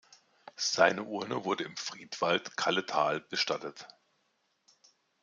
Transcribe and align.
Seine 0.55 1.03
Urne 1.03 1.45
wurde 1.45 1.63
im 1.63 1.77
Friedwald 1.77 2.57
Kalletal 2.57 3.19
bestattet. 3.21 3.87